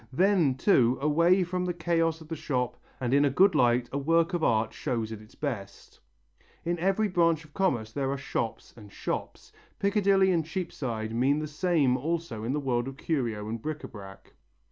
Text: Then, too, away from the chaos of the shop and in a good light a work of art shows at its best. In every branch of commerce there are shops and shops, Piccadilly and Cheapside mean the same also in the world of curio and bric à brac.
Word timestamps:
Then, 0.11 0.55
too, 0.55 0.97
away 0.99 1.43
from 1.43 1.63
the 1.65 1.75
chaos 1.75 2.21
of 2.21 2.27
the 2.27 2.35
shop 2.35 2.75
and 2.99 3.13
in 3.13 3.23
a 3.23 3.29
good 3.29 3.53
light 3.53 3.87
a 3.91 3.99
work 3.99 4.33
of 4.33 4.43
art 4.43 4.73
shows 4.73 5.11
at 5.11 5.21
its 5.21 5.35
best. 5.35 5.99
In 6.65 6.79
every 6.79 7.07
branch 7.07 7.45
of 7.45 7.53
commerce 7.53 7.91
there 7.91 8.09
are 8.09 8.17
shops 8.17 8.73
and 8.75 8.91
shops, 8.91 9.53
Piccadilly 9.77 10.31
and 10.31 10.43
Cheapside 10.43 11.13
mean 11.13 11.37
the 11.37 11.45
same 11.45 11.97
also 11.97 12.43
in 12.43 12.51
the 12.53 12.59
world 12.59 12.87
of 12.87 12.97
curio 12.97 13.47
and 13.47 13.61
bric 13.61 13.81
à 13.81 13.91
brac. 13.91 14.33